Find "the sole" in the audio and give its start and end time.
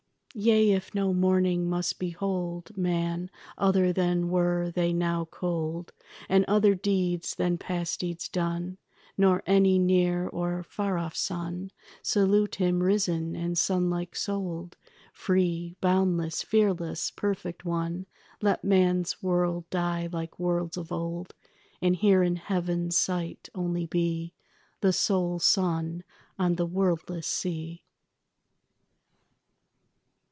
24.79-25.39